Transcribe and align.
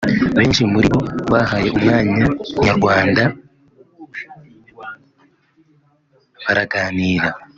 Benshi 0.37 0.61
muri 0.71 0.87
bo 0.93 1.01
bahaye 1.31 1.67
umwanya 1.77 2.25
Inyarwanda 2.59 3.23
baraganira 6.43 7.29